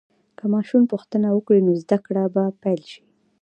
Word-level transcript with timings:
که 0.37 0.43
ماشوم 0.53 0.83
پوښتنه 0.91 1.27
وکړي، 1.31 1.59
نو 1.67 1.71
زده 1.83 1.97
کړه 2.05 2.23
به 2.33 2.43
پیل 2.61 2.81
شي. 2.91 3.01